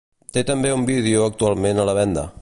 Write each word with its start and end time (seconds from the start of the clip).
Té 0.37 0.43
també 0.51 0.71
un 0.77 0.87
vídeo 0.87 1.29
actualment 1.33 1.85
a 1.85 1.87
la 1.91 1.99
venda. 2.03 2.29